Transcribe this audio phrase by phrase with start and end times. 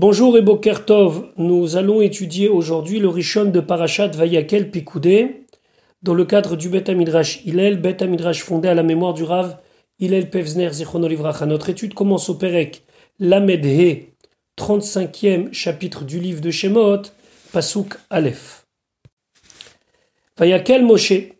[0.00, 5.46] Bonjour et Bokertov, nous allons étudier aujourd'hui le Rishon de Parashat Vayakel Pikoudé
[6.04, 9.58] dans le cadre du Bet Amidrash Hillel, Bet Amidrash fondé à la mémoire du Rav
[9.98, 11.46] Hillel Pevzner Zichronolivracha.
[11.46, 12.84] Notre étude commence au Perek
[13.18, 14.10] Lamed He,
[14.56, 17.02] 35e chapitre du livre de Shemot,
[17.52, 18.66] Pasuk Aleph.
[20.36, 21.32] Vayakel Moshe.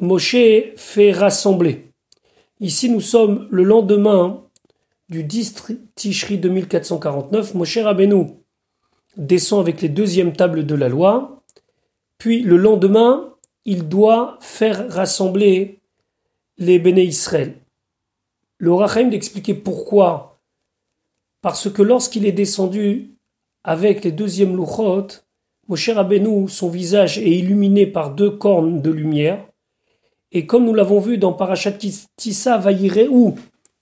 [0.00, 1.90] Moshe fait rassembler.
[2.58, 4.47] Ici nous sommes le lendemain
[5.08, 5.54] du 10
[5.94, 8.26] Tishri 2449, Moshe Rabbeinu
[9.16, 11.42] descend avec les deuxièmes tables de la loi,
[12.18, 15.80] puis le lendemain, il doit faire rassembler
[16.58, 17.54] les Béné Israël.
[18.58, 20.40] Le Rachaim d'expliquer pourquoi.
[21.40, 23.14] Parce que lorsqu'il est descendu
[23.64, 25.06] avec les deuxièmes louchot,
[25.68, 29.46] Moshe Rabbeinu, son visage est illuminé par deux cornes de lumière,
[30.32, 31.78] et comme nous l'avons vu dans Parashat
[32.16, 32.62] Tissa
[33.10, 33.34] où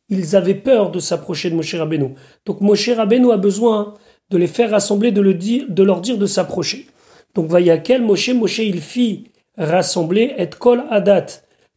[0.09, 2.15] ils avaient peur de s'approcher de Moshe Rabbeinu.
[2.45, 3.95] Donc Moshe Rabbeinu a besoin
[4.31, 6.87] de les faire rassembler, de, le dire, de leur dire de s'approcher.
[7.35, 7.51] Donc
[7.85, 11.27] quel Moshe, Moshe il fit rassembler et kol adat,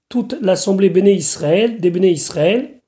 [0.10, 2.82] toute l'assemblée Béné Israël, des Béné Israël.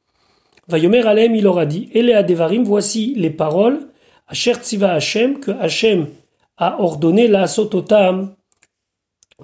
[0.67, 3.87] Vayomer Alem, il leur a dit, Ele Adevarim, voici les paroles,
[4.27, 6.07] Asher Tziva Hashem, que Hashem
[6.57, 8.35] a ordonné la sototam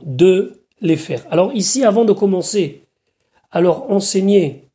[0.02, 1.26] de les faire.
[1.32, 2.84] Alors ici, avant de commencer
[3.52, 4.67] à leur enseigner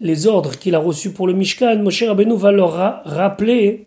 [0.00, 2.72] les ordres qu'il a reçus pour le Mishkan, Moshe Rabbeinu va leur
[3.04, 3.86] rappeler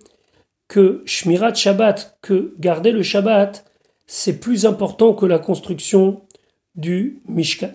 [0.68, 3.66] que Shmirat Shabbat, que garder le Shabbat,
[4.06, 6.22] c'est plus important que la construction
[6.76, 7.72] du Mishkan.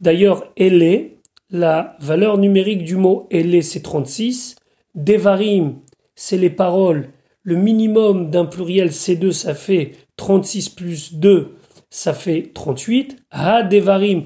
[0.00, 1.12] D'ailleurs, Ele,
[1.50, 4.56] la valeur numérique du mot Ele, c'est 36.
[4.94, 5.76] Devarim,
[6.14, 7.10] c'est les paroles.
[7.44, 11.54] Le minimum d'un pluriel C2, ça fait 36 plus 2,
[11.90, 13.16] ça fait 38.
[13.30, 14.24] Ha Devarim,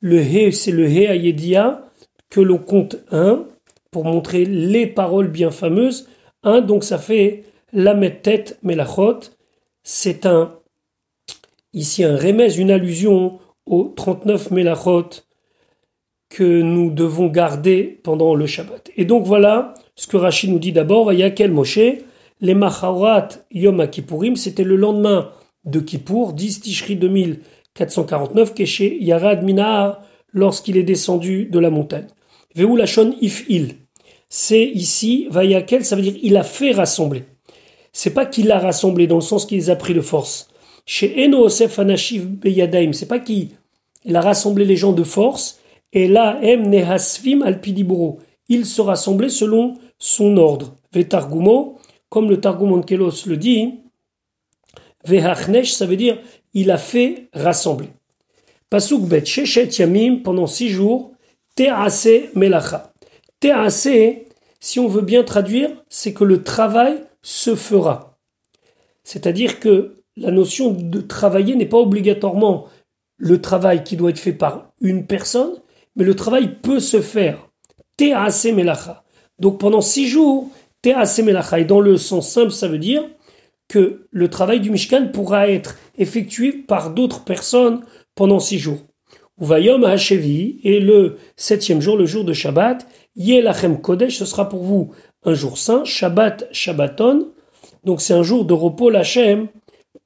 [0.00, 1.90] le He, c'est le He Ayedia
[2.30, 3.46] que l'on compte un
[3.90, 6.08] pour montrer les paroles bien fameuses.
[6.42, 9.20] Un, donc ça fait la tête melachot.
[9.82, 10.58] C'est un,
[11.72, 15.10] ici un remèze, une allusion aux 39 melachot
[16.28, 18.90] que nous devons garder pendant le Shabbat.
[18.96, 21.78] Et donc voilà ce que Rachid nous dit d'abord, quel Moshe,
[22.40, 25.30] les Macharat Yom Kippourim, c'était le lendemain
[25.64, 32.08] de Kippour, 10 Tishri 2449, Keshe Yarad Minar, lorsqu'il est descendu de la montagne.
[32.54, 33.76] Veulachon if il.
[34.28, 37.24] C'est ici, vayakel, ça veut dire il a fait rassembler.
[37.92, 40.48] C'est pas qu'il a rassemblé dans le sens qu'il les a pris de force.
[40.86, 43.50] Chez Eno Osef Anashiv Beyadaim, c'est pas qu'il
[44.12, 45.60] a rassemblé les gens de force.
[45.92, 48.18] Et là, Em Nehasvim Alpidiburo.
[48.48, 50.76] Il se rassemblait selon son ordre.
[50.92, 51.78] Vetargumo,
[52.08, 53.74] comme le Targum Kelos le dit,
[55.06, 56.18] Vehachnesh, ça veut dire
[56.52, 57.88] il a fait rassembler.
[58.70, 61.13] Pasuk Bet Sheshet Yamim, pendant six jours,
[61.54, 62.92] Te'ase melacha.
[63.40, 63.88] Te'ase,
[64.60, 68.18] si on veut bien traduire, c'est que le travail se fera.
[69.04, 72.66] C'est-à-dire que la notion de travailler n'est pas obligatoirement
[73.18, 75.60] le travail qui doit être fait par une personne,
[75.96, 77.48] mais le travail peut se faire.
[77.96, 79.04] Te'ase melacha.
[79.38, 80.50] Donc pendant six jours,
[80.82, 81.60] Te'ase melacha.
[81.60, 83.04] Et dans le sens simple, ça veut dire
[83.68, 87.84] que le travail du Mishkan pourra être effectué par d'autres personnes
[88.14, 88.80] pendant six jours.
[89.40, 92.86] Et le septième jour, le jour de Shabbat,
[93.16, 94.92] Yelachem Kodesh, ce sera pour vous
[95.24, 97.32] un jour saint, Shabbat Shabbaton,
[97.82, 99.48] donc c'est un jour de repos Lachem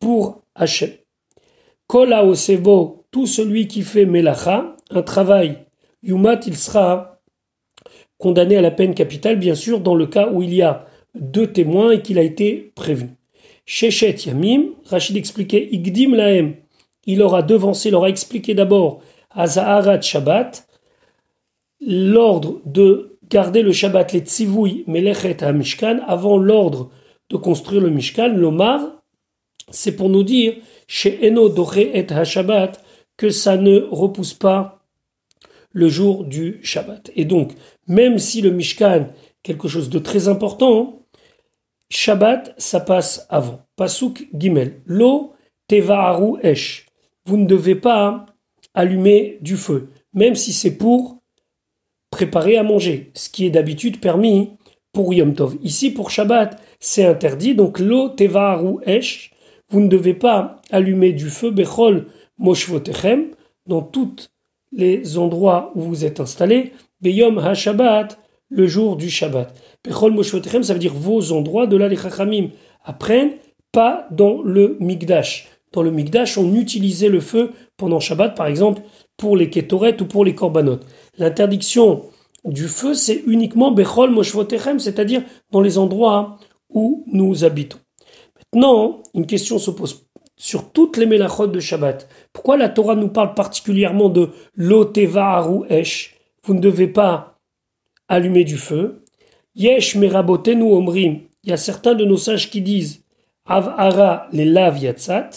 [0.00, 0.90] pour Hachem.
[1.86, 5.58] Kola Osebo, tout celui qui fait Melacha, un travail,
[6.02, 7.20] Yumat, il sera
[8.16, 11.52] condamné à la peine capitale, bien sûr, dans le cas où il y a deux
[11.52, 13.10] témoins et qu'il a été prévenu.
[13.66, 16.54] Shechet Yamim, Rachid expliquait Igdim Lahem,
[17.06, 19.00] il aura devancé, il aura expliqué d'abord
[19.30, 20.66] Azaharat Shabbat,
[21.80, 26.90] l'ordre de garder le Shabbat, les tzivouy melechet à Mishkan, avant l'ordre
[27.30, 28.80] de construire le Mishkan, l'Omar,
[29.70, 30.54] c'est pour nous dire,
[30.86, 32.72] chez Eno Doré et HaShabbat,
[33.16, 34.82] que ça ne repousse pas
[35.72, 37.10] le jour du Shabbat.
[37.14, 37.52] Et donc,
[37.86, 39.08] même si le Mishkan,
[39.42, 41.02] quelque chose de très important,
[41.90, 43.60] Shabbat, ça passe avant.
[43.76, 44.80] Pasuk Gimel.
[44.86, 45.34] Lo
[45.68, 46.86] Tevaharu Esh.
[47.26, 48.26] Vous ne devez pas
[48.74, 51.18] allumer du feu, même si c'est pour
[52.10, 54.50] préparer à manger, ce qui est d'habitude permis
[54.92, 55.56] pour Yom Tov.
[55.62, 59.30] Ici, pour Shabbat, c'est interdit, donc lo tevaru esh,
[59.70, 62.06] vous ne devez pas allumer du feu, bechol
[62.38, 63.32] moshvotechem,
[63.66, 64.30] dans tous
[64.72, 68.18] les endroits où vous êtes installés, beyom ha-shabbat,
[68.48, 69.54] le jour du Shabbat.
[69.84, 72.48] Bechol moshvotechem, ça veut dire vos endroits, de là les chachamim
[72.84, 73.32] apprennent,
[73.72, 75.48] pas dans le migdash.
[75.72, 78.82] Dans le migdash, on utilisait le feu pendant Shabbat, par exemple,
[79.16, 80.80] pour les kétorettes ou pour les korbanot.
[81.16, 82.02] L'interdiction
[82.44, 86.36] du feu, c'est uniquement Bechol Moshvotechem, c'est-à-dire dans les endroits
[86.68, 87.78] où nous habitons.
[88.52, 92.08] Maintenant, une question se pose sur toutes les mélachot de Shabbat.
[92.32, 96.16] Pourquoi la Torah nous parle particulièrement de l'oteva ou esh?
[96.44, 97.38] Vous ne devez pas
[98.08, 99.02] allumer du feu.
[99.54, 101.20] Yesh merabotenu omrim.
[101.42, 103.02] Il y a certains de nos sages qui disent
[103.44, 105.30] Avara les lav yatzat.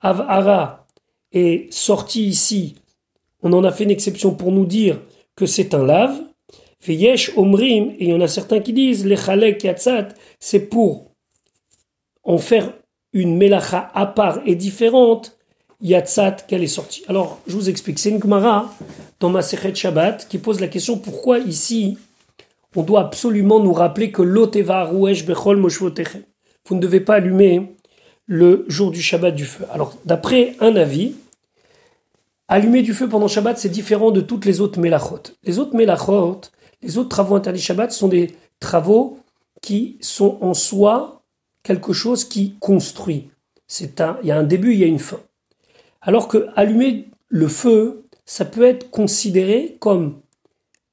[0.00, 0.86] Avara
[1.32, 2.76] est sorti ici.
[3.42, 5.00] On en a fait une exception pour nous dire
[5.36, 6.22] que c'est un lave.
[6.86, 10.08] Yesh omrim, et il y en a certains qui disent les chalek yatzat,
[10.40, 11.12] c'est pour
[12.22, 12.72] en faire
[13.12, 15.36] une melacha à part et différente,
[15.82, 17.04] yatzat qu'elle est sortie.
[17.08, 17.98] Alors, je vous explique.
[17.98, 18.72] C'est une Gemara
[19.20, 21.98] dans ma Sechet Shabbat qui pose la question pourquoi ici
[22.78, 27.74] on doit absolument nous rappeler que l'oteva rouesh bechol Vous ne devez pas allumer
[28.28, 29.64] le jour du Shabbat du feu.
[29.72, 31.16] Alors, d'après un avis,
[32.46, 35.22] allumer du feu pendant Shabbat, c'est différent de toutes les autres melachot.
[35.44, 36.42] Les autres melachot,
[36.82, 39.18] les autres travaux interdits Shabbat sont des travaux
[39.62, 41.22] qui sont en soi
[41.62, 43.30] quelque chose qui construit.
[43.66, 45.20] C'est un, il y a un début, il y a une fin.
[46.02, 50.20] Alors que allumer le feu, ça peut être considéré comme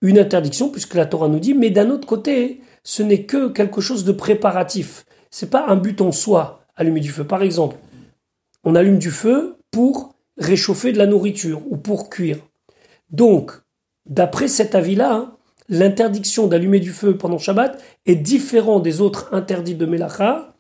[0.01, 3.81] une interdiction, puisque la Torah nous dit, mais d'un autre côté, ce n'est que quelque
[3.81, 5.05] chose de préparatif.
[5.31, 7.24] C'est pas un but en soi, allumer du feu.
[7.24, 7.77] Par exemple,
[8.63, 12.38] on allume du feu pour réchauffer de la nourriture ou pour cuire.
[13.10, 13.51] Donc,
[14.06, 15.36] d'après cet avis-là,
[15.69, 20.54] l'interdiction d'allumer du feu pendant Shabbat est différent des autres interdits de Melacha,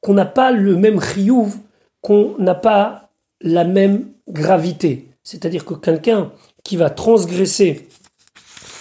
[0.00, 1.56] qu'on n'a pas le même riyuv,
[2.02, 3.10] qu'on n'a pas
[3.40, 5.08] la même gravité.
[5.22, 6.32] C'est-à-dire que quelqu'un
[6.64, 7.88] qui va transgresser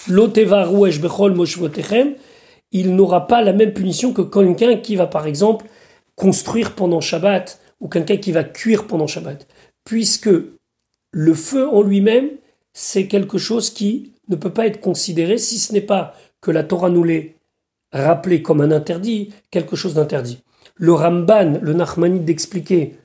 [0.07, 1.35] l'oteva bechol
[2.71, 5.65] il n'aura pas la même punition que quelqu'un qui va par exemple
[6.19, 9.47] construire pendant Shabbat ou quelqu'un qui va cuire pendant Shabbat.
[9.85, 10.29] Puisque
[11.11, 12.31] le feu en lui-même,
[12.73, 16.63] c'est quelque chose qui ne peut pas être considéré si ce n'est pas que la
[16.63, 17.37] Torah nous l'ait
[17.93, 20.43] rappelé comme un interdit, quelque chose d'interdit.
[20.75, 22.97] Le Ramban, le Nachmanide d'expliquer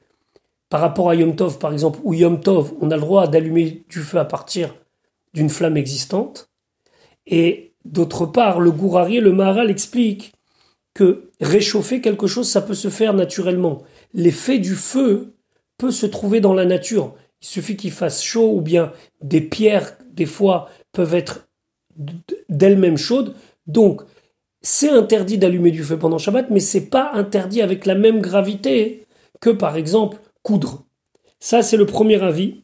[0.69, 3.85] par rapport à Yom Tov, par exemple, où Yom Tov, on a le droit d'allumer
[3.89, 4.75] du feu à partir
[5.35, 6.51] d'une flamme existante.
[7.29, 10.34] Et d'autre part, le Gourari, le Maharal explique
[10.95, 13.83] que réchauffer quelque chose, ça peut se faire naturellement.
[14.15, 15.35] L'effet du feu
[15.77, 17.15] peut se trouver dans la nature.
[17.43, 21.49] Il suffit qu'il fasse chaud ou bien des pierres, des fois, peuvent être
[22.49, 23.35] d'elles-mêmes chaudes.
[23.67, 24.03] Donc,
[24.63, 29.05] c'est interdit d'allumer du feu pendant Shabbat, mais c'est pas interdit avec la même gravité
[29.41, 30.87] que, par exemple, coudre.
[31.41, 32.63] Ça, c'est le premier avis.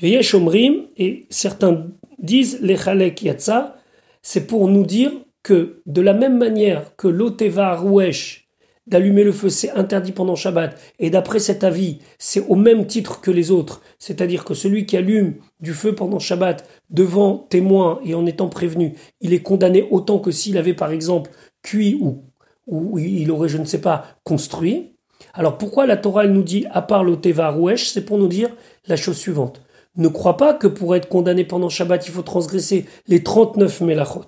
[0.00, 1.86] et certains
[2.18, 3.76] disent les chalek yatsa,
[4.22, 8.42] c'est pour nous dire que de la même manière que l'oteva rouesh
[8.86, 13.20] d'allumer le feu, c'est interdit pendant Shabbat, et d'après cet avis, c'est au même titre
[13.20, 18.14] que les autres, c'est-à-dire que celui qui allume du feu pendant Shabbat devant témoin et
[18.14, 21.30] en étant prévenu, il est condamné autant que s'il avait par exemple
[21.62, 22.24] cuit ou,
[22.66, 24.96] ou il aurait, je ne sais pas, construit.
[25.32, 28.50] Alors pourquoi la Torah nous dit, à part l'oteva rouesh, c'est pour nous dire
[28.86, 29.62] la chose suivante.
[29.94, 34.24] Ne crois pas que pour être condamné pendant Shabbat, il faut transgresser les 39 mélachot.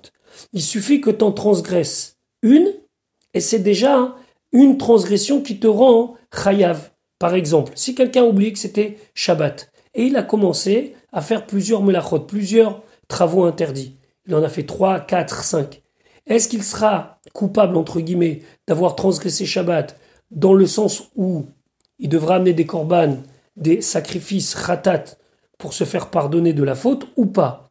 [0.53, 2.73] Il suffit que tu en transgresses une,
[3.33, 4.15] et c'est déjà
[4.51, 6.91] une transgression qui te rend chayav.
[7.19, 11.81] Par exemple, si quelqu'un oublie que c'était Shabbat, et il a commencé à faire plusieurs
[11.81, 13.95] melachot, plusieurs travaux interdits.
[14.27, 15.81] Il en a fait 3, 4, 5.
[16.27, 19.97] Est-ce qu'il sera coupable, entre guillemets, d'avoir transgressé Shabbat
[20.31, 21.45] dans le sens où
[21.99, 23.23] il devra amener des korbanes,
[23.55, 25.03] des sacrifices ratat
[25.57, 27.64] pour se faire pardonner de la faute ou pas?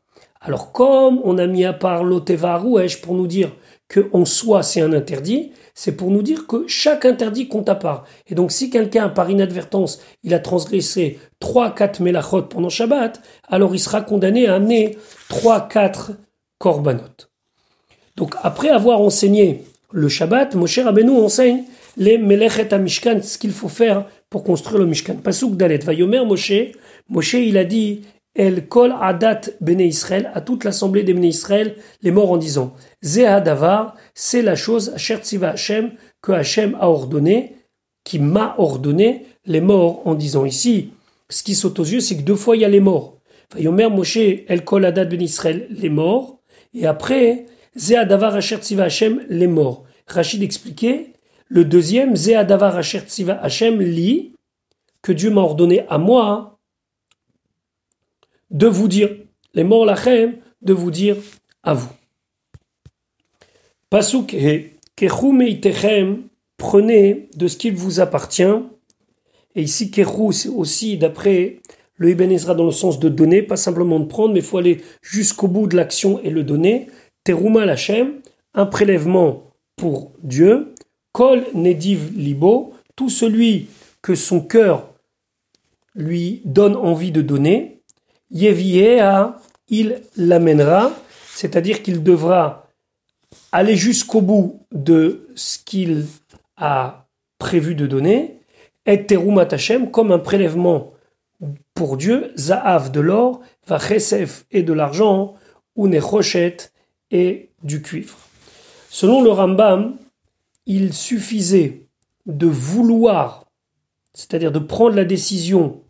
[0.44, 3.50] Alors comme on a mis à part l'oteva rouèche pour nous dire
[3.88, 7.74] que en soi c'est un interdit, c'est pour nous dire que chaque interdit compte à
[7.74, 8.04] part.
[8.26, 13.80] Et donc si quelqu'un par inadvertance il a transgressé 3-4 melachot pendant Shabbat, alors il
[13.80, 14.98] sera condamné à amener
[15.30, 16.10] 3-4
[16.58, 17.00] korbanot.
[18.16, 21.64] Donc après avoir enseigné le Shabbat, Moshe Rabbeinu enseigne
[21.96, 25.14] les melechet à Mishkan, ce qu'il faut faire pour construire le Mishkan.
[25.14, 26.52] Pasuk Dalet, Vayomer Moshe,
[27.08, 28.02] Moshe il a dit
[28.34, 32.74] El Kol Adat Bene Israël, à toute l'assemblée des Bene Israël, les morts en disant
[33.02, 37.56] Zéha Davar, c'est la chose, Asher Tziva Hashem, que Hashem a ordonné,
[38.02, 40.90] qui m'a ordonné, les morts en disant ici.
[41.28, 43.18] Ce qui saute aux yeux, c'est que deux fois il y a les morts.
[43.54, 46.40] Vayomer Moshe El Kol Adat Bene Israël, les morts,
[46.72, 49.84] et après, Zéha Davar Asher Tziva Hashem, les morts.
[50.06, 51.14] Rachid expliquait
[51.48, 54.32] le deuxième, Zéadavar Asher Tziva Hashem, lit
[55.02, 56.53] que Dieu m'a ordonné à moi
[58.50, 59.10] de vous dire,
[59.54, 61.16] les morts lachem, de vous dire
[61.62, 61.92] à vous.
[63.90, 64.34] Pasuk
[66.56, 68.42] prenez de ce qu'il vous appartient.
[69.54, 71.60] Et ici, Kechou, c'est aussi d'après
[71.96, 74.58] le Ibn Ezra dans le sens de donner, pas simplement de prendre, mais il faut
[74.58, 76.88] aller jusqu'au bout de l'action et le donner.
[77.22, 78.20] Teruma Lachem,
[78.54, 79.44] un prélèvement
[79.76, 80.74] pour Dieu,
[81.12, 83.68] Kol Nediv Libo, tout celui
[84.02, 84.92] que son cœur
[85.94, 87.73] lui donne envie de donner,
[88.34, 90.92] Yeviea, il l'amènera,
[91.34, 92.66] c'est-à-dire qu'il devra
[93.52, 96.06] aller jusqu'au bout de ce qu'il
[96.56, 97.06] a
[97.38, 98.40] prévu de donner,
[98.86, 100.92] et Terumat Hashem, comme un prélèvement
[101.74, 105.34] pour Dieu, Zaav de l'or, Vachesef et de l'argent,
[105.76, 106.56] ou Nechochet
[107.10, 108.18] et du cuivre.
[108.90, 109.96] Selon le Rambam,
[110.66, 111.86] il suffisait
[112.26, 113.46] de vouloir,
[114.12, 115.83] c'est-à-dire de prendre la décision,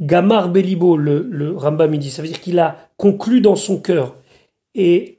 [0.00, 4.16] Gamar Belibo, le, le Rambam dit, ça veut dire qu'il a conclu dans son cœur,
[4.74, 5.18] et,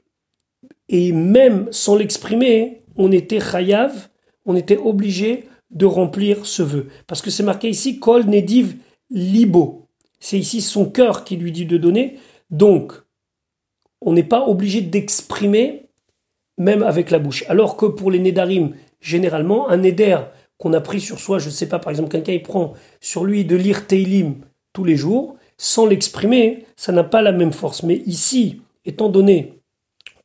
[0.88, 4.08] et même sans l'exprimer, on était chayav,
[4.44, 6.88] on était obligé de remplir ce vœu.
[7.06, 8.76] Parce que c'est marqué ici, Kol Nediv
[9.10, 9.88] Libo.
[10.20, 12.18] C'est ici son cœur qui lui dit de donner.
[12.50, 12.92] Donc,
[14.00, 15.86] on n'est pas obligé d'exprimer
[16.58, 17.44] même avec la bouche.
[17.48, 20.18] Alors que pour les Nedarim, généralement, un Neder
[20.58, 23.24] qu'on a pris sur soi, je ne sais pas, par exemple, quelqu'un il prend sur
[23.24, 24.36] lui de lire Teilim
[24.72, 27.82] tous les jours, sans l'exprimer, ça n'a pas la même force.
[27.82, 29.60] Mais ici, étant donné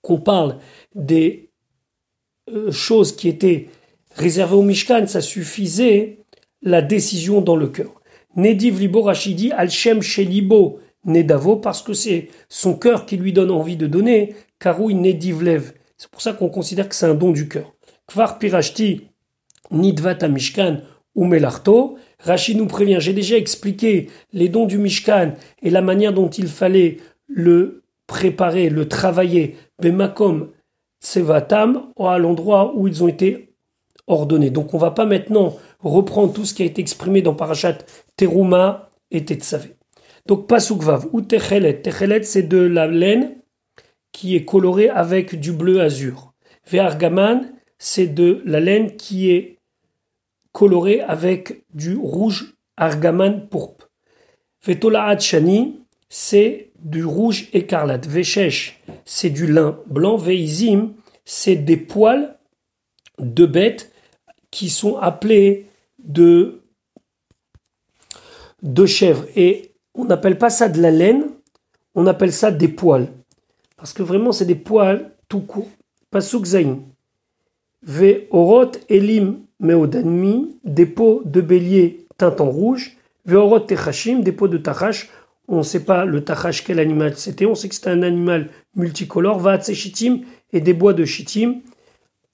[0.02, 0.58] qu'on parle
[0.96, 1.50] des
[2.50, 3.70] euh, choses qui étaient
[4.16, 6.20] réservées au Mishkan, ça suffisait
[6.62, 8.02] la décision dans le cœur.
[8.36, 13.78] Nediv Libo Rachidi, Al-Shem Shelibo Nedavo, parce que c'est son cœur qui lui donne envie
[13.78, 15.74] de donner, Karoui Nedivlev.
[15.98, 17.74] C'est pour ça qu'on considère que c'est un don du cœur.
[18.08, 19.08] Kvar Pirashti
[19.72, 20.82] Nidvata Mishkan
[21.18, 21.98] ou Melarto.
[22.20, 26.48] Rashi nous prévient, j'ai déjà expliqué les dons du Mishkan et la manière dont il
[26.48, 26.98] fallait
[27.28, 30.52] le préparer, le travailler, Bemakom
[31.04, 33.54] Tsevatam, à l'endroit où ils ont été
[34.08, 34.50] ordonnés.
[34.50, 37.80] Donc on va pas maintenant reprendre tout ce qui a été exprimé dans Parashat
[38.16, 39.76] Teruma et Tetsavé.
[40.26, 41.82] Donc Pasukvav ou Techelet.
[41.82, 43.36] Techelet c'est de la laine
[44.12, 46.34] qui est colorée avec du bleu azur.
[46.70, 49.57] Ve'argaman c'est de la laine qui est
[50.58, 53.92] colorée avec du rouge argaman pourpre.
[54.66, 58.08] Vetolaat Shani c'est du rouge écarlate.
[58.08, 60.18] Veshesh, c'est du lin blanc.
[60.18, 60.94] Veizim,
[61.26, 62.40] c'est des poils
[63.20, 63.92] de bêtes
[64.50, 65.68] qui sont appelés
[66.00, 66.64] de,
[68.64, 69.26] de chèvres.
[69.36, 71.26] Et on n'appelle pas ça de la laine,
[71.94, 73.10] on appelle ça des poils.
[73.76, 75.70] Parce que vraiment, c'est des poils tout court.
[76.10, 76.80] Pasuk Zain.
[77.84, 82.98] Ve orot elim meodanmi, des peaux de bélier teint en rouge.
[83.26, 85.10] Ve orot techashim, des peaux de tachash
[85.48, 88.50] on ne sait pas le tachash quel animal c'était, on sait que c'était un animal
[88.76, 90.22] multicolore, va chitim
[90.52, 91.62] et des bois de chitim,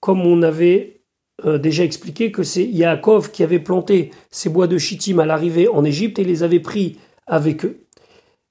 [0.00, 1.00] comme on avait
[1.44, 5.68] euh, déjà expliqué que c'est Yaakov qui avait planté ces bois de chitim à l'arrivée
[5.68, 7.80] en Égypte et les avait pris avec eux.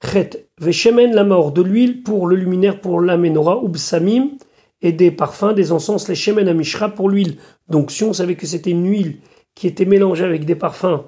[0.02, 4.30] Chet, veshemen la mort, de l'huile pour le luminaire, pour la menorah, ubsamim,
[4.84, 7.38] et des parfums, des encens, les shemen amishra pour l'huile.
[7.68, 9.16] Donc si on savait que c'était une huile
[9.54, 11.04] qui était mélangée avec des parfums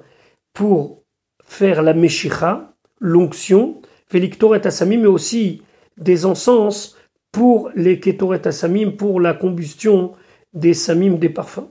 [0.51, 1.03] pour
[1.45, 3.81] faire la meshicha, l'onction,
[4.11, 5.61] Vélictoret Assamim, mais aussi
[5.97, 6.95] des encens
[7.31, 10.13] pour les Ketoret Assamim, pour la combustion
[10.53, 11.69] des Samim, des parfums.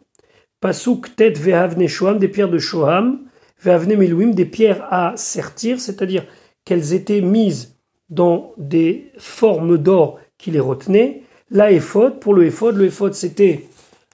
[0.61, 3.25] Pasuk Tet Vehavne Shoham, des pierres de Shoham,
[3.61, 6.25] Vehavne Meluim, des pierres à sertir, c'est-à-dire
[6.65, 7.77] qu'elles étaient mises
[8.11, 11.23] dans des formes d'or qui les retenaient.
[11.51, 13.69] La éphod, pour le éphod, le éphod c'était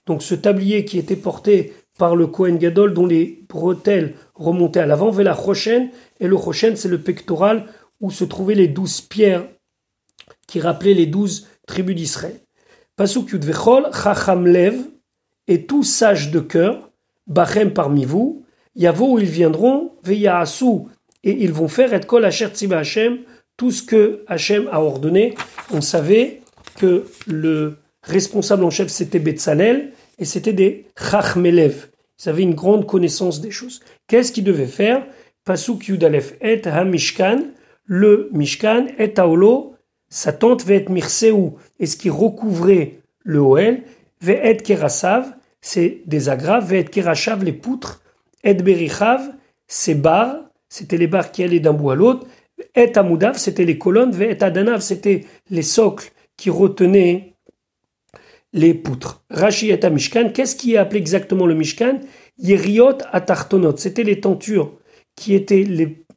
[0.06, 4.86] donc ce tablier qui était porté par le Kohen Gadol dont les bretelles remontaient à
[4.86, 7.66] l'avant, vers la Rochen, et le Rochen c'est le pectoral
[8.00, 9.46] où se trouvaient les douze pierres
[10.46, 12.40] qui rappelaient les douze tribus d'Israël.
[12.96, 14.82] Pasuk Yudvechol, Chacham Lev,
[15.48, 16.90] et tous sages de cœur,
[17.26, 20.82] Bachem parmi vous, Yavo ils viendront, Veyaasu,
[21.24, 23.20] et ils vont faire et Kol Asher Hashem,
[23.56, 25.34] tout ce que Hachem a ordonné.
[25.72, 26.41] On savait
[26.74, 31.88] que le responsable en chef c'était Betzalel, et c'était des Chachmelev.
[32.24, 33.80] Ils avaient une grande connaissance des choses.
[34.06, 35.04] Qu'est-ce qu'ils devaient faire?
[35.44, 37.40] Pasuk Yudalef et Hamishkan,
[37.84, 39.74] le Mishkan, et Aolo,
[40.08, 41.34] sa tente va être Mirseu,
[41.80, 43.82] et ce qui recouvrait le Oel,
[44.20, 48.02] va être Kerasav, c'est des agrafes, va être les poutres,
[48.44, 49.32] et Berichav,
[49.66, 50.36] c'est bar,
[50.68, 52.26] c'était les barres qui allaient d'un bout à l'autre,
[52.74, 57.34] et Amudav, c'était les colonnes, être Adanav, c'était les socles qui retenaient
[58.52, 59.24] les poutres.
[59.30, 62.00] Rashi Mishkan, qu'est-ce qui est appelé exactement le Mishkan?
[62.38, 64.72] Yeriot atartonot, c'était les tentures
[65.16, 65.66] qui étaient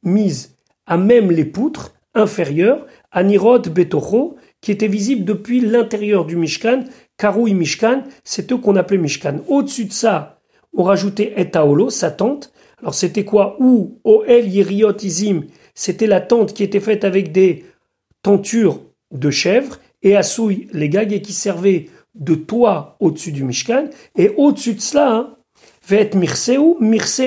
[0.04, 6.86] mises à même les poutres inférieures, Anirot betocho, qui étaient visibles depuis l'intérieur du Mishkan,
[7.18, 9.40] Karoui Mishkan, c'est eux qu'on appelait Mishkan.
[9.48, 10.42] Au-dessus de ça,
[10.74, 12.52] on rajoutait Etaolo, sa tente.
[12.80, 13.56] Alors c'était quoi?
[13.60, 17.66] Ou Oel Yeriot Izim, c'était la tente qui était faite avec des
[18.22, 18.82] tentures
[19.12, 20.18] de chèvres, et
[20.72, 25.36] les gags, et qui servaient de toit au-dessus du Mishkan, et au-dessus de cela, hein,
[25.90, 27.22] être Mirseu, Mirse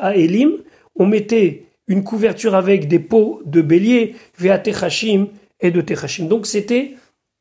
[0.00, 0.52] à Elim,
[0.94, 5.28] on mettait une couverture avec des pots de bélier, Ve'atechashim
[5.60, 6.26] et de Techashim.
[6.26, 6.94] Donc c'était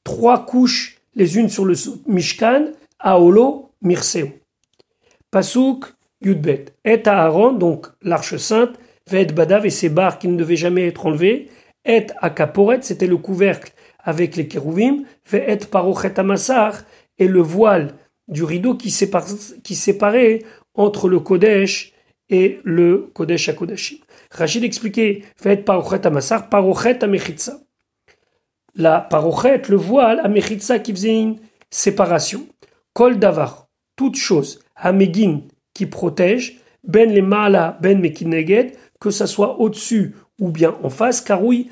[0.03, 1.75] trois couches les unes sur le
[2.07, 2.67] Mishkan,
[2.99, 4.29] Aolo, Mirseu.
[5.31, 5.85] Pasuk,
[6.21, 6.65] Yudbet.
[6.83, 8.77] Et Aaron, donc l'arche sainte,
[9.09, 11.49] Ve'et Badav et ses barres qui ne devaient jamais être enlevées,
[11.85, 13.71] Et Akaporet, c'était le couvercle
[14.03, 16.83] avec les kérouvim, Ve'et Parochet Amassar,
[17.17, 17.95] et le voile
[18.27, 18.93] du rideau qui,
[19.63, 20.39] qui séparait
[20.73, 21.93] entre le Kodesh
[22.29, 23.97] et le Kodesh HaKodashim.
[24.31, 27.59] Rachid expliquait, Ve'et Parochet Amassar, Parochet Amechitza.
[28.75, 31.39] La Parochet, le voile, Amechitza qui faisait une
[31.69, 32.47] séparation.
[32.93, 35.41] Kol Davar, toute chose, Hamegin,
[35.73, 41.21] qui protège, Ben les Mala, Ben Mekineged, que ça soit au-dessus ou bien en face,
[41.21, 41.69] car oui.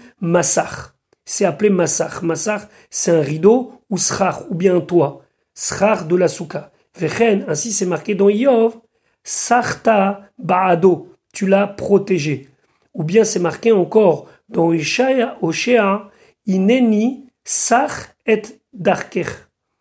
[1.29, 2.22] C'est appelé Massach.
[2.24, 5.24] Massach, c'est un rideau ou Srach, ou bien un toit.
[5.53, 6.72] Srach de la souka.
[6.98, 8.77] Vechen, ainsi c'est marqué dans Yov,
[9.24, 12.48] Sarta Baado, tu l'as protégé.
[12.93, 16.10] Ou bien c'est marqué encore dans Oshea,
[16.46, 18.41] Ineni Sach et
[18.72, 19.25] Darker.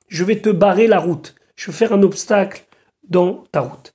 [0.09, 1.37] Je vais te barrer la route.
[1.55, 2.65] Je vais faire un obstacle
[3.09, 3.95] dans ta route.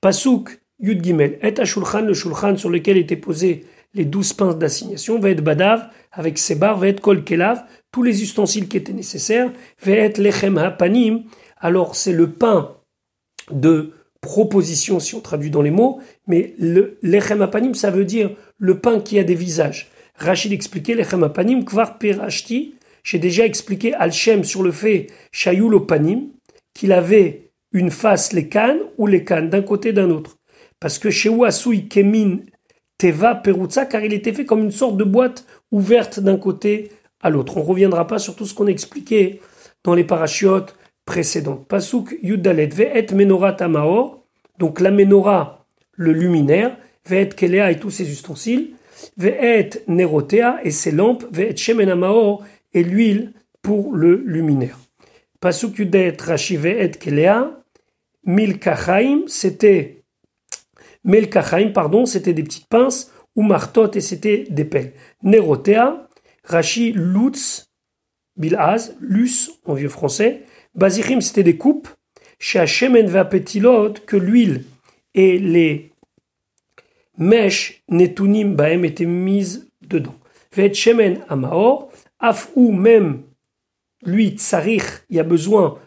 [0.00, 5.18] Pasuk Yud Gimel, et Shulchan, le Shulchan sur lequel étaient posés les douze pinces d'assignation,
[5.18, 9.50] va être Badav, avec ses barres, être Kol Kelav, tous les ustensiles qui étaient nécessaires,
[9.86, 11.22] être Lechem Hapanim,
[11.58, 12.76] alors c'est le pain
[13.52, 18.32] de proposition si on traduit dans les mots, mais le Lechem Hapanim ça veut dire
[18.58, 19.90] le pain qui a des visages.
[20.16, 26.30] Rachid expliquait Lechem Hapanim, Kvar Perashti, j'ai déjà expliqué Al-Shem sur le fait Shayul Opanim,
[26.74, 30.36] qu'il avait une face les cannes ou les cannes d'un côté d'un autre.
[30.80, 32.38] Parce que chez Ouasui Kemin
[32.98, 37.30] Teva Perutza, car il était fait comme une sorte de boîte ouverte d'un côté à
[37.30, 37.56] l'autre.
[37.56, 39.40] On ne reviendra pas sur tout ce qu'on a expliqué
[39.84, 41.66] dans les parachiotes précédentes.
[41.66, 44.24] Pasuk Yudalet Ve'et Menorah Tamaor,
[44.58, 48.70] donc la menorah, le luminaire, Ve'et Kelea et tous ses ustensiles,
[49.16, 54.78] Ve'et Nerotea et ses lampes, Ve'et Shemen Amaor et l'huile pour le luminaire.
[55.40, 57.62] Pasuk Yudet Rashi Ve'et Kelea,
[58.24, 60.02] Milkachaim, c'était
[61.04, 64.94] Melkachaim, pardon, c'était des petites pinces, ou martot, et c'était des pelles.
[65.22, 66.08] Nerotea,
[66.42, 67.70] Rashi, Lutz,
[68.36, 70.42] Bilaz, Lus, en vieux français.
[70.74, 71.88] Bazirim, c'était des coupes.
[72.40, 74.64] Chez Hashemen Vapetilot, que l'huile
[75.14, 75.92] et les
[77.16, 80.16] mèches Netunim Baem étaient mises dedans.
[80.52, 83.22] Vet Shemen Amaor, Af ou même
[84.02, 85.78] lui, Tsarich, il y a besoin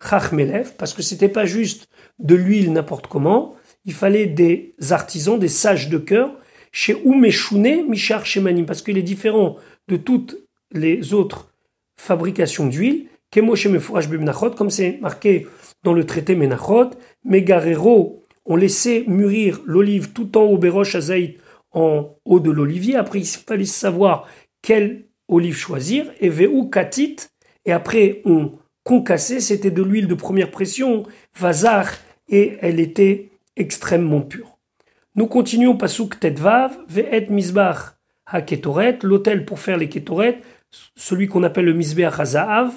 [0.00, 1.88] Chachmelev, parce que c'était pas juste
[2.20, 6.39] de l'huile n'importe comment, il fallait des artisans, des sages de cœur,
[6.72, 9.56] chez Oumeshune Michar Shemanim, parce qu'il est différent
[9.88, 10.36] de toutes
[10.72, 11.52] les autres
[11.96, 15.46] fabrications d'huile, comme c'est marqué
[15.84, 16.90] dans le traité Menachot,
[17.24, 21.38] Megarero ont laissé mûrir l'olive tout en haut, Béroche Azaït
[21.72, 22.96] en haut de l'olivier.
[22.96, 24.26] Après, il fallait savoir
[24.62, 26.06] quelle olive choisir.
[26.20, 27.16] Et Veu Katit,
[27.64, 28.52] et après on
[28.82, 31.04] concassait, c'était de l'huile de première pression,
[31.38, 31.88] Vazar,
[32.28, 34.49] et elle était extrêmement pur.
[35.16, 37.96] Nous continuons Pasuk Tetvav, Ve'et Misbach
[38.26, 40.40] HaKetoret, l'autel pour faire les Ketoret,
[40.94, 42.72] celui qu'on appelle le Misbeach HaZahav,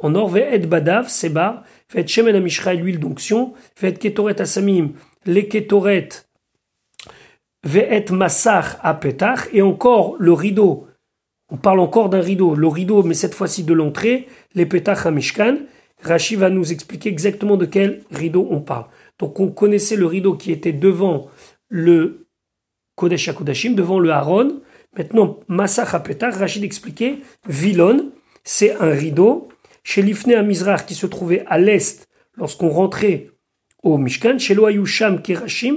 [0.00, 1.62] en or Ve'et Badav, Seba,
[1.94, 4.94] Ve'et Shemen Amishra, l'huile d'onction, Ve'et Ketoret Asamim,
[5.26, 6.08] les Ketoret,
[7.62, 10.88] Ve'et Massach HaPetach, et encore le rideau.
[11.50, 15.58] On parle encore d'un rideau, le rideau, mais cette fois-ci de l'entrée, les Petach HaMishkan.
[16.02, 18.86] Rashi va nous expliquer exactement de quel rideau on parle.
[19.18, 21.28] Donc on connaissait le rideau qui était devant
[21.68, 22.26] le
[22.94, 24.60] Kodesh HaKodashim, devant le Haron.
[24.96, 28.12] Maintenant, Masach HaPetar, Rachid expliquait, Vilon,
[28.44, 29.48] c'est un rideau.
[29.84, 33.30] Chez l'Ifne Amizrach qui se trouvait à l'est lorsqu'on rentrait
[33.82, 35.76] au Mishkan, chez Loayusham Kerashim,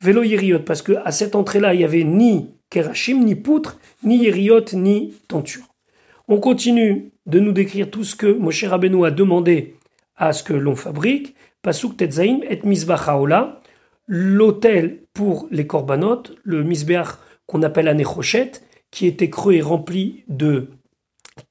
[0.00, 4.64] Velo Yeriot, parce qu'à cette entrée-là, il n'y avait ni Kerashim, ni poutre, ni Yeriot,
[4.72, 5.64] ni tenture.
[6.26, 9.76] On continue de nous décrire tout ce que Moshe Rabbeinu a demandé
[10.16, 11.34] à ce que l'on fabrique.
[11.62, 13.08] Pasuk Tetzaim et Mizbach
[14.06, 18.52] l'autel pour les korbanot, le Mizbeach qu'on appelle Anechochet,
[18.90, 20.68] qui était creux et rempli de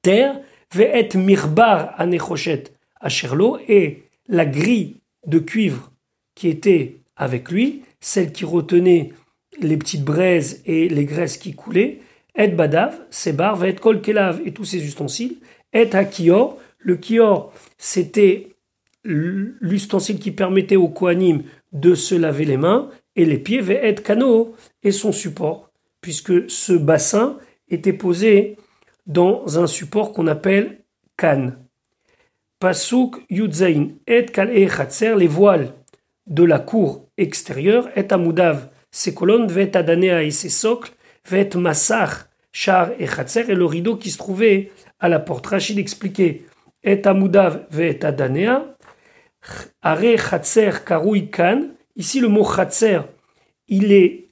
[0.02, 0.40] terre,
[0.72, 2.64] Ve'et Mirbar Anechochet
[3.00, 5.92] Asherlo, et la grille de cuivre
[6.34, 9.12] qui était avec lui, celle qui retenait
[9.60, 12.00] les petites braises et les graisses qui coulaient,
[12.36, 15.36] et Badav, Sebar, Ve'et Kol Kelav et tous ses ustensiles,
[15.72, 18.48] et Hakior, le Kior, c'était
[19.04, 21.42] l'ustensile qui permettait au Kohanim
[21.74, 26.72] de se laver les mains et les pieds, être Kano et son support, puisque ce
[26.72, 27.36] bassin
[27.68, 28.56] était posé
[29.06, 30.78] dans un support qu'on appelle
[31.16, 31.58] canne.
[32.58, 35.74] Pasuk Yudzain, et kal les voiles
[36.26, 40.92] de la cour extérieure, et amudav, ses colonnes, et ses socles,
[41.28, 45.46] vet massach, char et chatser, et le rideau qui se trouvait à la porte.
[45.46, 46.44] Rachid expliquait,
[46.82, 48.73] et amudav, vet adanea,
[49.82, 53.00] are chatser karoui kan, ici le mot chatser,
[53.68, 54.30] il est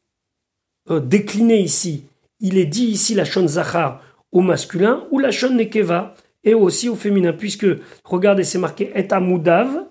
[0.91, 2.07] euh, décliné ici,
[2.41, 6.89] il est dit ici la shon zachar au masculin, ou la shon nekeva, et aussi
[6.89, 7.67] au féminin, puisque,
[8.05, 9.87] regardez, c'est marqué et amoudav,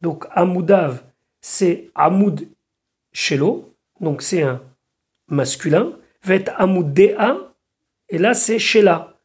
[0.00, 1.02] donc amoudav,
[1.40, 2.48] c'est amoud
[3.12, 4.62] shelo, donc c'est un
[5.28, 7.36] masculin, vet amoudea,
[8.08, 9.18] et là c'est shela,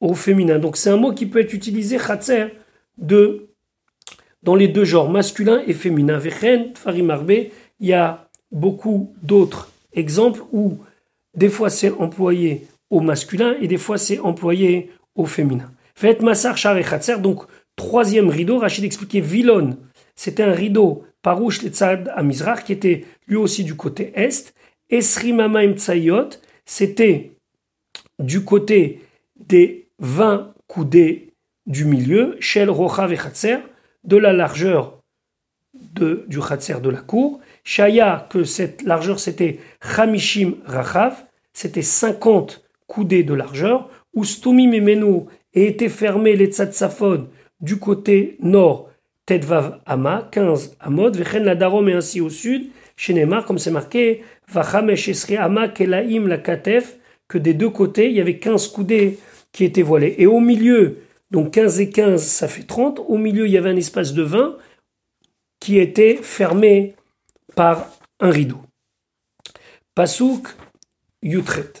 [0.00, 0.58] au féminin.
[0.58, 2.54] Donc c'est un mot qui peut être utilisé, chatser,
[2.96, 3.45] de,
[4.42, 6.18] dans les deux genres, masculin et féminin.
[6.18, 7.30] Vechen, farimarbe,
[7.80, 10.78] il y a beaucoup d'autres exemples où
[11.34, 15.70] des fois c'est employé au masculin et des fois c'est employé au féminin.
[15.94, 16.56] Fait Massar
[17.20, 17.44] donc
[17.74, 19.76] troisième rideau, Rachid expliquait Vilon,
[20.14, 24.54] c'était un rideau Parouche Letzad à Mizrach qui était lui aussi du côté est.
[24.88, 26.28] Esri Mamaim Tsayot,
[26.64, 27.32] c'était
[28.20, 29.00] du côté
[29.34, 31.32] des 20 coudées
[31.66, 33.16] du milieu, Shel Rochav et
[34.06, 35.02] de la largeur
[35.74, 37.40] du Khatser de la cour.
[37.64, 39.58] Shaya, que cette largeur c'était
[39.96, 47.28] Hamishim Rachav, c'était 50 coudées de largeur, où Stumi Memenu et était fermé les Tzatzafod
[47.60, 48.90] du côté nord,
[49.24, 52.66] Tedvav Ama, 15 Amod, Vechen la Darom et ainsi au sud,
[52.96, 56.96] chez Neymar, comme c'est marqué, Vachamesh Esri Ama Kelaim la Katef,
[57.28, 59.18] que des deux côtés, il y avait 15 coudées
[59.52, 60.14] qui étaient voilées.
[60.18, 60.98] Et au milieu,
[61.30, 64.22] donc 15 et 15, ça fait 30, au milieu, il y avait un espace de
[64.22, 64.56] 20
[65.60, 66.94] qui était fermé
[67.54, 68.60] par un rideau.
[69.94, 70.48] Pasuk
[71.22, 71.72] Yutret.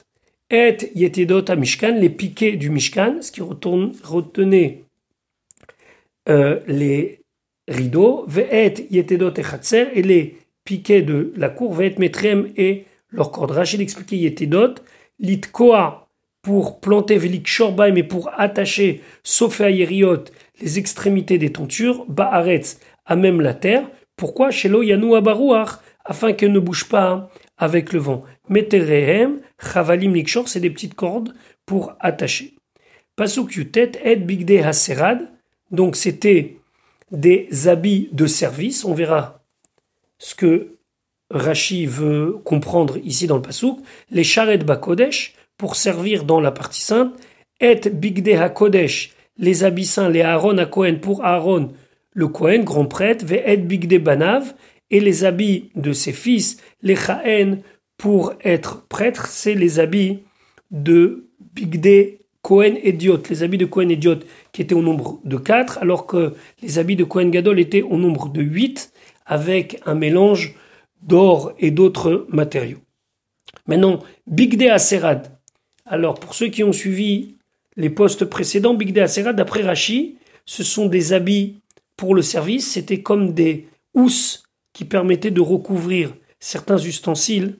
[0.50, 4.84] Et yetidot à Mishkan, les piquets du Mishkan, ce qui retourne, retenait
[6.28, 7.20] euh, les
[7.68, 13.50] rideaux, ve'et yetidot et et les piquets de la cour, ve'et metrem et leur corde.
[13.50, 14.74] Rachid expliquait yetidot,
[15.18, 16.05] litkoa
[16.46, 23.16] pour planter velik shorbaim mais pour attacher, sauf à les extrémités des tontures, ba'aretz, à
[23.16, 23.90] même la terre.
[24.16, 24.52] Pourquoi?
[24.52, 25.70] Shelo yanu abarouach,
[26.04, 28.22] afin qu'elle ne bouge pas avec le vent.
[28.48, 31.34] Meterehem, chavalim likshor, c'est des petites cordes
[31.66, 32.54] pour attacher.
[33.16, 35.28] Pasuk yutet et bigde haserad,
[35.72, 36.58] donc c'était
[37.10, 38.84] des habits de service.
[38.84, 39.42] On verra
[40.18, 40.76] ce que
[41.28, 43.80] Rashi veut comprendre ici dans le pasuk.
[44.12, 47.14] Les charrettes bakodesh pour servir dans la partie sainte.
[47.60, 51.72] Et bigde hakodesh, les habits saints, les Aaron à Kohen pour Aaron,
[52.12, 54.54] le Kohen, grand prêtre, ve et banav,
[54.90, 57.58] et les habits de ses fils, les Chaen,
[57.96, 60.20] pour être prêtre, c'est les habits
[60.70, 64.20] de Bigde Cohen Diot, les habits de Cohen Diot
[64.52, 67.96] qui étaient au nombre de 4, alors que les habits de Cohen Gadol étaient au
[67.96, 68.92] nombre de 8,
[69.24, 70.54] avec un mélange
[71.02, 72.78] d'or et d'autres matériaux.
[73.66, 75.35] Maintenant, Bigde Aserad.
[75.86, 77.36] Alors, pour ceux qui ont suivi
[77.76, 81.60] les postes précédents, Bigde Aserad, d'après Rashi, ce sont des habits
[81.96, 87.58] pour le service, c'était comme des housses qui permettait de recouvrir certains ustensiles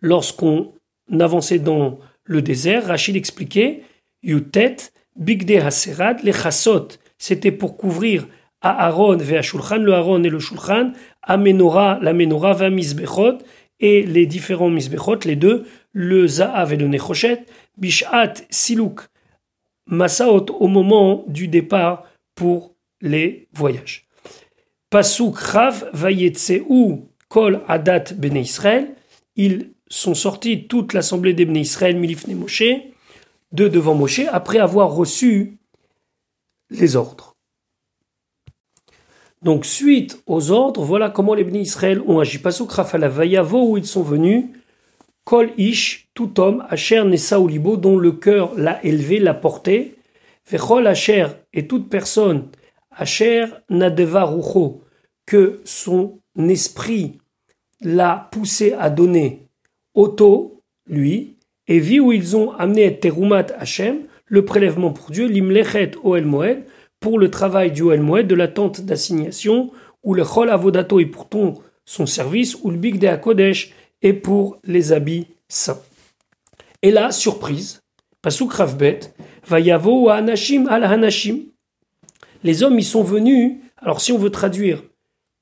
[0.00, 0.72] lorsqu'on
[1.20, 2.86] avançait dans le désert.
[2.86, 3.82] Rachid expliquait
[4.22, 4.76] Yutet,
[5.16, 8.26] Bigde Haserad, les chassot, c'était pour couvrir
[8.60, 13.38] à Aaron à Shulchan, le Aaron et le Shulchan, à Menorah, la Menorah, va Misbechot,
[13.80, 15.66] et les différents Misbechot, les deux,
[15.98, 17.46] le Zaav et le Nechoshet,
[17.78, 19.00] Bishat, Siluk,
[19.86, 22.04] Masaot, au moment du départ
[22.34, 24.06] pour les voyages.
[24.90, 25.90] Pasuk Rav
[26.68, 28.94] ou Kol Adat Bene Israël.
[29.36, 32.62] Ils sont sortis toute l'assemblée des Bene Israël, Milifne Moshe,
[33.52, 35.56] de devant Moshe, après avoir reçu
[36.68, 37.36] les ordres.
[39.40, 42.38] Donc, suite aux ordres, voilà comment les Bnei Israël ont agi.
[42.38, 44.46] Pasuk la Vayavo, où ils sont venus,
[45.26, 49.96] Kol Ish, tout homme, Asher Nessaoulibo, dont le cœur l'a élevé, l'a porté,
[50.48, 52.44] Vechol Asher, et toute personne,
[52.92, 54.84] Asher Nadeva Rucho,
[55.26, 57.18] que son esprit
[57.80, 59.48] l'a poussé à donner
[59.94, 61.34] auto, lui,
[61.66, 66.62] et vu où ils ont amené Terumat Hashem, le prélèvement pour Dieu, l'imlechet Oel Moed,
[67.00, 69.72] pour le travail du Oel Moed, de la tente d'assignation,
[70.04, 74.12] ou le Chol Avodato est pour ton, son service, ou le Big de Kodesh est
[74.12, 75.80] pour les habits saints.
[76.82, 77.82] Et là, surprise,
[78.22, 79.00] Pasuk Ravbet,
[79.46, 81.40] Vayavo Anashim al Hanashim.
[82.42, 84.82] Les hommes y sont venus, alors si on veut traduire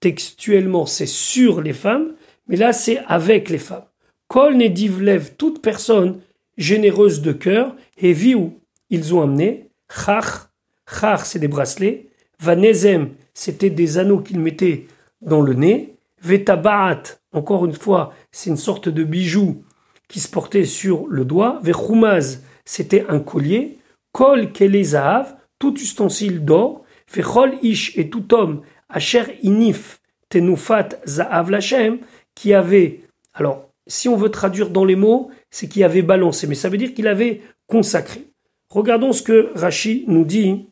[0.00, 2.14] textuellement, c'est sur les femmes,
[2.46, 3.86] mais là, c'est avec les femmes.
[4.28, 6.20] Kol Nedivlev, toute personne
[6.58, 8.50] généreuse de cœur, et viu,
[8.90, 10.48] ils ont amené, chach,
[10.88, 12.08] Char, c'est des bracelets.
[12.40, 14.86] Vanezem, c'était des anneaux qu'il mettait
[15.22, 15.94] dans le nez.
[16.20, 19.62] Vetabaat, encore une fois, c'est une sorte de bijou
[20.08, 21.60] qui se portait sur le doigt.
[21.62, 23.78] Vechumaz, c'était un collier.
[24.10, 26.84] Kol kelezahav, tout ustensile d'or.
[27.08, 31.98] Vechol ish, et tout homme, asher inif tenufat zaav lachem,
[32.34, 33.02] qui avait,
[33.34, 36.78] alors, si on veut traduire dans les mots, c'est qu'il avait balancé, mais ça veut
[36.78, 38.24] dire qu'il avait consacré.
[38.68, 40.66] Regardons ce que Rashi nous dit,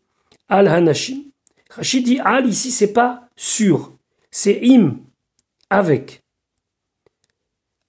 [0.49, 1.23] al hanashim.
[1.71, 3.93] Rashi dit al ici, c'est pas sur,
[4.33, 4.97] c'est im,
[5.71, 6.22] avec.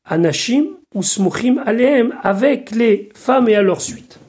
[0.05, 4.19] Anashim ou smuchim aleem, avec les femmes et à leur suite.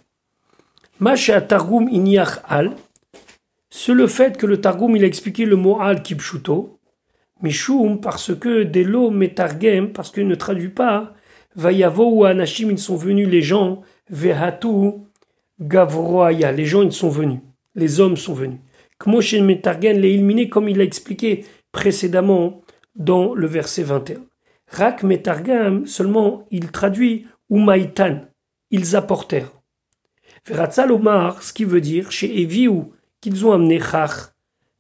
[1.01, 2.73] Masha targum inyach al,
[3.71, 6.79] c'est le fait que le targum il a expliqué le mot al kipshuto,
[7.43, 11.13] Mishum, parce que des lots metargem, parce qu'il ne traduit pas,
[11.57, 14.93] Vayavo ou Anashim, ils sont venus les gens, Vehatu,
[15.61, 17.41] Gavroaya, les gens ils sont venus,
[17.75, 18.61] les hommes sont venus.
[18.99, 22.63] Kmoshe metargem les ilminé comme il l'a expliqué précédemment
[22.95, 24.21] dans le verset 21.
[24.75, 28.23] Rak metargam, seulement il traduit Umaitan,
[28.71, 29.53] ils apportèrent.
[30.47, 34.33] Veratzal Omar, ce qui veut dire, chez Eviou, qu'ils ont amené Chach,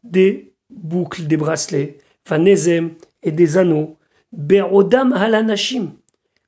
[0.03, 3.97] des boucles, des bracelets, Fanezem et des anneaux,
[4.33, 5.93] Berodam halanashim,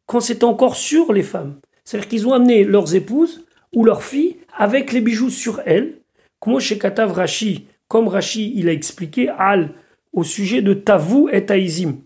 [0.06, 1.60] quand c'est encore sur les femmes.
[1.84, 6.00] C'est-à-dire qu'ils ont amené leurs épouses ou leurs filles avec les bijoux sur elles,
[6.40, 9.72] comme chez Katav Rashi, comme Rashi il a expliqué, Al,
[10.12, 11.98] au sujet de Tavou et Taïzim.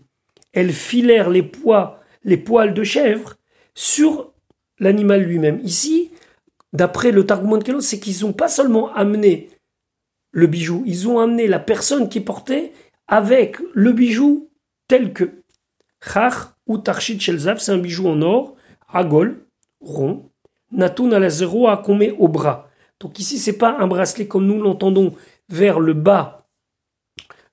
[0.53, 3.35] Elles filèrent les poids, les poils de chèvre
[3.73, 4.33] sur
[4.79, 5.59] l'animal lui-même.
[5.63, 6.11] Ici,
[6.73, 9.49] d'après le Targum de c'est qu'ils n'ont pas seulement amené
[10.31, 12.71] le bijou, ils ont amené la personne qui portait
[13.07, 14.49] avec le bijou
[14.87, 15.29] tel que
[16.01, 16.33] Chach
[16.67, 18.55] ou Tarshit Shelzav, c'est un bijou en or,
[18.89, 19.45] agol,
[19.81, 20.29] rond,
[20.71, 21.83] Natoun à la zéro à
[22.17, 22.69] au bras.
[22.99, 25.13] Donc ici, c'est pas un bracelet comme nous l'entendons
[25.49, 26.47] vers le bas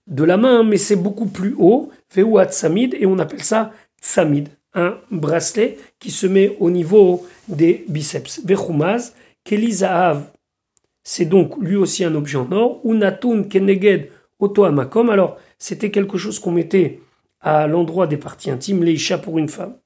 [0.06, 4.48] de la main, mais c'est beaucoup plus haut, Veu Samid, et on appelle ça Samid,
[4.74, 8.40] un bracelet qui se met au niveau des biceps.
[8.44, 10.30] Vechumaz, Kelizahav,
[11.02, 15.90] c'est donc lui aussi un objet en or, ou Natoun Keneged Oto Amakom, alors c'était
[15.90, 17.00] quelque chose qu'on mettait
[17.40, 19.76] à l'endroit des parties intimes, les isha pour une femme.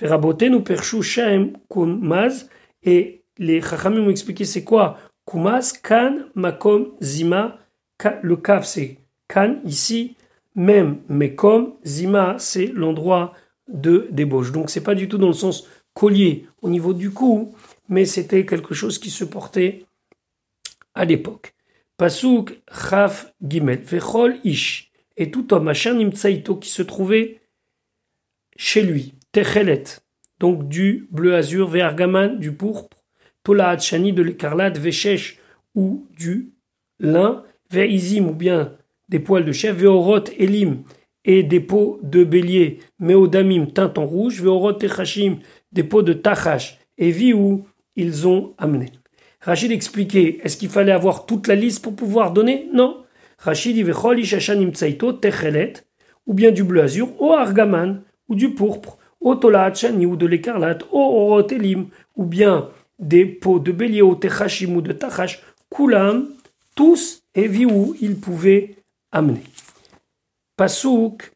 [0.00, 2.48] nous perchou shaem kumaz,
[2.82, 7.58] et les chachamim m'ont expliqué c'est quoi kumaz, kan, makom, zima,
[8.22, 10.16] le kaf c'est kan ici,
[10.58, 13.32] même mekom, zima c'est l'endroit
[13.68, 14.50] de débauche.
[14.52, 17.54] Donc c'est pas du tout dans le sens collier au niveau du cou,
[17.88, 19.84] mais c'était quelque chose qui se portait
[20.94, 21.54] à l'époque.
[21.96, 27.40] Pasuk chaf gimel vechol ish et tout homme, Machin qui se trouvait
[28.56, 29.84] chez lui, Techelet,
[30.40, 32.96] donc du bleu azur, Vergaman, du pourpre,
[33.44, 35.38] Tola Hatchani, de l'écarlate, Veshesh,
[35.74, 36.52] ou du
[37.00, 38.77] lin, Veizim, ou bien
[39.08, 40.82] des poils de chef, Veorot, Elim,
[41.24, 45.38] et des peaux de bélier, Meodamim, teinte en rouge, Veorot, Techashim,
[45.72, 47.66] des peaux de Tachash, et Viou,
[47.96, 48.86] ils ont amené.
[49.40, 52.68] Rachid expliquait, est-ce qu'il fallait avoir toute la liste pour pouvoir donner?
[52.72, 53.04] Non.
[53.38, 53.76] Rachid
[56.26, 60.84] ou bien du bleu azur, ou argaman, ou du pourpre, au tolachani, ou de l'écarlate,
[60.90, 62.68] au orotelim, ou bien
[62.98, 66.28] des peaux de bélier, au techashim, ou de tachash, kulam,
[66.74, 68.76] tous et où ils pouvaient
[69.12, 69.42] amener.
[70.56, 71.32] Pasuk,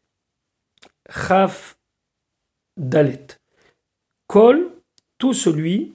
[1.09, 1.77] chaf,
[2.77, 3.37] dalet.
[4.27, 4.71] Kol,
[5.17, 5.93] tout celui,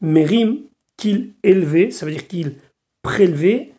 [0.00, 0.62] mérim,
[0.96, 2.54] qu'il élevait, ça veut dire qu'il
[3.02, 3.72] prélevait,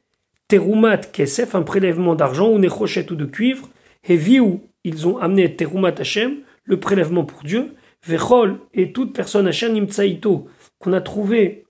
[0.47, 3.69] terumat kesef, un prélèvement d'argent, ou nechochet ou de cuivre,
[4.03, 7.75] et viu, ils ont amené terumat Hashem, le prélèvement pour Dieu,
[8.05, 10.47] vechol, et toute personne Hashem nimtsaito,
[10.79, 11.65] qu'on a trouvé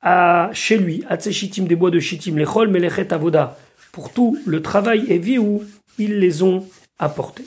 [0.00, 3.58] à, chez lui, à Tseshitim, des bois de Shittim, lechol melechet avoda,
[3.94, 5.60] pour tout le travail, et viu,
[5.98, 6.66] ils les ont
[6.98, 7.46] apportés.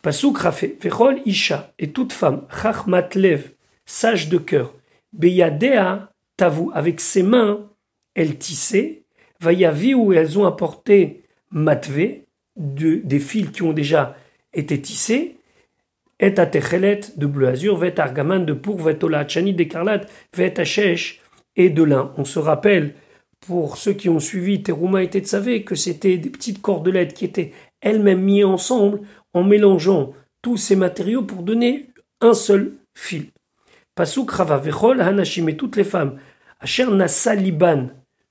[0.00, 3.50] Pasuk rafé, vechol isha, et toute femme, chachmat lev,
[3.84, 4.74] sage de cœur,
[5.12, 7.68] beyadea tavu, avec ses mains,
[8.14, 9.02] elle tissait,
[9.40, 14.16] Vayavi où elles ont apporté matvé, de, des fils qui ont déjà
[14.54, 15.36] été tissés,
[16.20, 20.54] et à de bleu azur, vet argaman de pourpre, vet olachani d'écarlate, vet
[21.56, 22.14] et de lin.
[22.16, 22.94] On se rappelle,
[23.46, 27.52] pour ceux qui ont suivi Teruma et Tetsavé, que c'était des petites cordelettes qui étaient
[27.80, 29.00] elles-mêmes mises ensemble
[29.32, 31.88] en mélangeant tous ces matériaux pour donner
[32.20, 33.26] un seul fil.
[33.94, 36.18] Pasuk Rava Vechol Hanashim et toutes les femmes,
[36.60, 37.88] Asher Nasa Liban,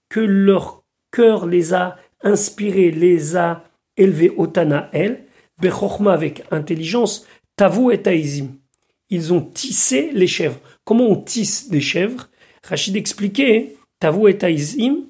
[0.09, 3.63] que leur cœur les a inspirés, les a
[3.97, 5.25] élevés Otana El,
[5.61, 7.25] Bechorma avec intelligence,
[7.55, 8.49] Tavu et Taïzim.
[9.09, 10.59] Ils ont tissé les chèvres.
[10.83, 12.29] Comment on tisse des chèvres?
[12.63, 15.05] Rachid expliquait, Tavu et Taïzim,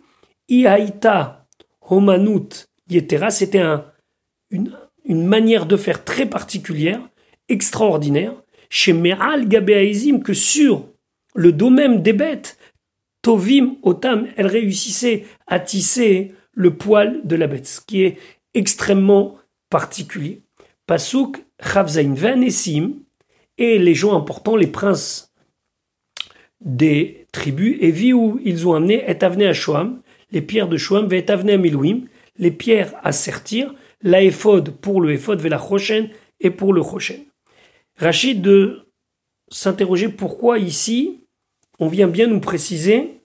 [0.49, 1.47] Iaïta
[1.81, 3.85] Homanut Yetera, c'était un,
[4.51, 4.75] une,
[5.07, 7.01] manière de faire très particulière,
[7.49, 8.33] extraordinaire,
[8.69, 10.87] chez Meral Gabéaïzim, que sur
[11.33, 12.57] le domaine des bêtes,
[13.21, 18.17] Tovim Otam, elle réussissait à tisser le poil de la bête, ce qui est
[18.53, 19.37] extrêmement
[19.69, 20.43] particulier.
[20.85, 22.93] Pasuk Chavzain Vanesim,
[23.57, 25.24] et les gens importants, les princes
[26.65, 30.01] des tribus, et vu où ils ont amené, amené à Shoam,
[30.31, 32.01] les pierres de Shoam, amené à Milouim,
[32.37, 35.61] les pierres à sertir, la éphode pour le éphod, la
[36.41, 37.23] et pour le Rochen.
[37.97, 38.87] Rachid de
[39.49, 41.21] s'interroger pourquoi ici,
[41.79, 43.21] on vient bien nous préciser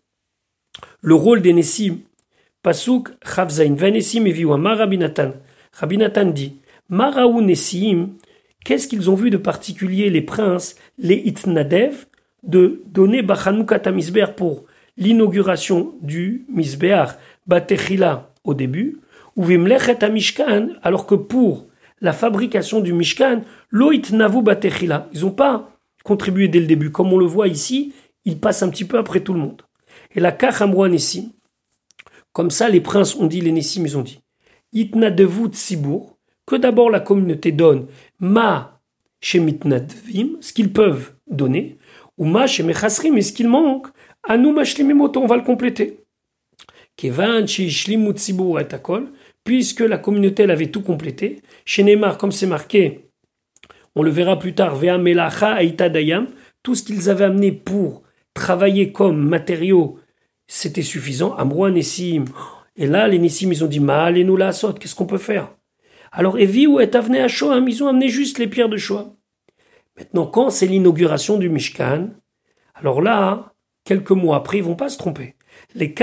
[1.00, 2.00] le rôle des Nessim.
[2.62, 5.32] Pasuk Chavzain, Vanessim et Viwama Rabinatan.
[5.72, 8.16] Rabinatan dit Maraou Nessim,
[8.64, 12.06] qu'est-ce qu'ils ont vu de particulier les princes, les Itnadev,
[12.42, 14.64] de donner Bachanukat Misber pour
[14.96, 17.10] l'inauguration du Misbeach
[17.46, 18.98] Batechila au début,
[19.36, 21.66] ou Vimlechet Mishkan, alors que pour
[22.00, 25.70] la fabrication du Mishkan, Loit Navu Batechila, ils n'ont pas
[26.04, 26.90] contribué dès le début.
[26.90, 27.92] Comme on le voit ici,
[28.24, 29.62] ils passent un petit peu après tout le monde.
[30.14, 31.32] Et la Kachamwa Nessim,
[32.32, 34.20] comme ça les princes ont dit, les Nessim ils ont dit,
[34.72, 35.10] Itna
[35.52, 37.86] Sibour, que d'abord la communauté donne
[38.18, 38.80] Ma
[39.20, 41.78] Shemitnadvim, ce qu'ils peuvent donner,
[42.20, 43.86] ou Ma Shemechasrim, et ce qu'il manque,
[44.22, 46.04] Anu Mashlimimoto, on va le compléter.
[46.94, 48.68] Kevan Shishlimut Sibour et
[49.42, 51.40] puisque la communauté l'avait tout complété.
[51.64, 53.08] Chez Neymar, comme c'est marqué,
[53.96, 56.26] on le verra plus tard, Vea Melacha Dayam,
[56.62, 58.02] tout ce qu'ils avaient amené pour
[58.34, 59.98] travailler comme matériaux,
[60.46, 61.34] c'était suffisant.
[61.36, 62.26] Amroua Nessim.
[62.76, 65.54] Et là, les Nessim, ils ont dit, mal et nous la qu'est-ce qu'on peut faire?
[66.12, 69.14] Alors, Evi ou amené à Shoam, ils ont amené juste les pierres de Shoam.
[70.00, 72.08] Maintenant, quand c'est l'inauguration du Mishkan,
[72.74, 73.52] alors là,
[73.84, 75.34] quelques mois après, ils vont pas se tromper.
[75.74, 75.94] Les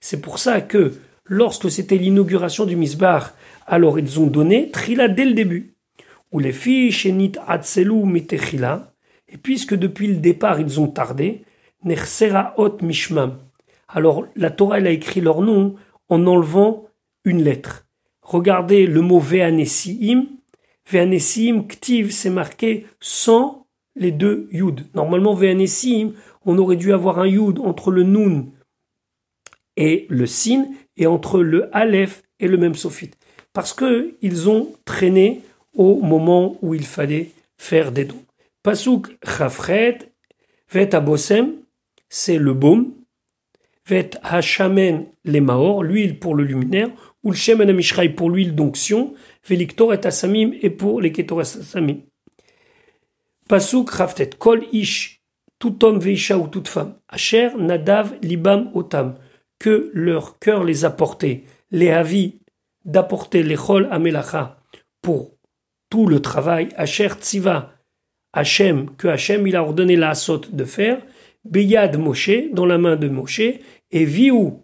[0.00, 3.34] c'est pour ça que lorsque c'était l'inauguration du Misbar,
[3.68, 5.76] alors ils ont donné Trila dès le début.
[6.32, 6.52] Ou les
[6.90, 8.92] Shenit Atselu Mitechila,
[9.28, 11.44] et puisque depuis le départ ils ont tardé,
[11.84, 13.38] Nersera Ot Mishmam.
[13.86, 15.76] Alors la Torah elle a écrit leur nom
[16.08, 16.86] en enlevant
[17.24, 17.86] une lettre.
[18.22, 20.26] Regardez le mot Ve'anesiim.
[20.90, 23.66] Ve'anesiim, Ktiv, c'est marqué sans
[23.96, 24.86] les deux Yud.
[24.94, 26.12] Normalement, Ve'anesiim,
[26.44, 28.46] on aurait dû avoir un Yud entre le Nun
[29.76, 30.66] et le Sin,
[30.96, 33.16] et entre le Aleph et le même Sophite.
[33.52, 35.42] Parce que ils ont traîné
[35.74, 38.22] au moment où il fallait faire des dons.
[38.62, 39.98] Pasuk Chafret,
[40.70, 41.52] Vet Abosem,
[42.08, 42.92] c'est le baume.
[43.86, 46.88] Vet Hashamen les Maor, l'huile pour le luminaire,
[47.22, 49.14] ou le pour l'huile d'onction,
[49.50, 49.68] Et
[50.04, 51.98] Asamim et pour les Ketoras Asamim.
[53.48, 55.24] Pasuk Chaftet, Kol Ish
[55.64, 59.14] tout homme veisha ou toute femme, Asher, Nadav, Libam, Otam,
[59.58, 62.40] que leur cœur les a portés, les avis
[62.84, 64.60] d'apporter les chol amelacha
[65.00, 65.32] pour
[65.88, 67.72] tout le travail, Asher Tziva,
[68.34, 71.00] Hachem, que Hachem il a ordonné la asot de faire,
[71.44, 73.40] Beyad Moshe, dans la main de Moshe,
[73.90, 74.60] et Viou,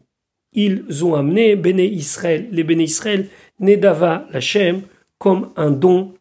[0.52, 3.28] ils ont amené Béné Israël, les Béné Israël,
[3.60, 4.82] Nedava Hachem,
[5.18, 6.14] comme un don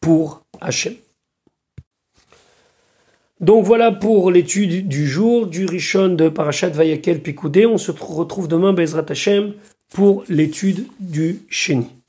[0.00, 0.94] pour Hachem.
[3.40, 7.64] Donc voilà pour l'étude du jour du Rishon de Parashat Vayakel Pikoudé.
[7.64, 9.54] On se retrouve demain, Bezrat Hashem,
[9.88, 11.99] pour l'étude du Sheni.